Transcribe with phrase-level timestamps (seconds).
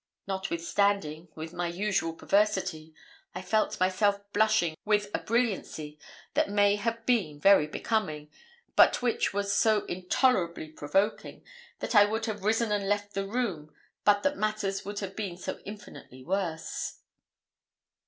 [0.25, 2.95] Notwithstanding, with my usual perversity,
[3.35, 5.99] I felt myself blushing with a brilliancy
[6.33, 8.31] that may have been very becoming,
[8.75, 11.43] but which was so intolerably provoking
[11.81, 15.37] that I would have risen and left the room but that matters would have been
[15.37, 16.97] so infinitely worse.